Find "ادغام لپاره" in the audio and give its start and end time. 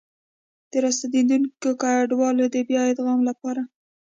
2.91-3.61